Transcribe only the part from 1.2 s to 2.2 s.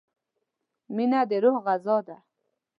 د روح غذا ده.